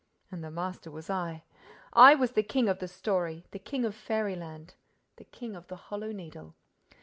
[0.31, 1.43] And the master was I!
[1.93, 4.73] I was the king of the story, the king of fairyland,
[5.17, 6.55] the king of the Hollow Needle!